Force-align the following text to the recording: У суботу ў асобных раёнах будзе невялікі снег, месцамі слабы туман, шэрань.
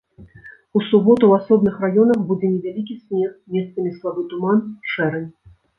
У 0.77 0.81
суботу 0.89 1.23
ў 1.27 1.33
асобных 1.43 1.75
раёнах 1.85 2.25
будзе 2.33 2.47
невялікі 2.57 2.99
снег, 3.03 3.31
месцамі 3.59 3.95
слабы 4.01 4.21
туман, 4.35 4.67
шэрань. 4.97 5.31